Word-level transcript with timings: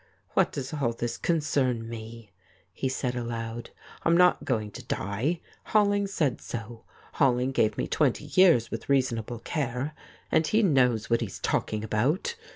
'What 0.33 0.51
does 0.51 0.73
all 0.73 0.93
this 0.93 1.15
concern 1.15 1.87
me?' 1.87 2.31
he 2.73 2.89
said 2.89 3.15
aloud.' 3.15 3.69
I'm 4.03 4.17
not 4.17 4.43
going 4.45 4.71
to 4.71 4.83
die. 4.83 5.41
Holling 5.75 6.07
said 6.07 6.41
so. 6.41 6.85
Holling 7.19 7.51
gave 7.51 7.77
me 7.77 7.87
twenty 7.87 8.25
years, 8.25 8.71
with 8.71 8.89
reasonable 8.89 9.37
care, 9.41 9.93
and 10.31 10.47
he 10.47 10.63
knows 10.63 11.11
what 11.11 11.21
he 11.21 11.27
is 11.27 11.37
talk 11.37 11.71
ing 11.71 11.83
about.' 11.83 12.35